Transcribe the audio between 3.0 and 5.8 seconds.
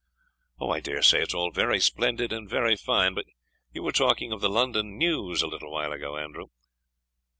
but you were talking of the London news a little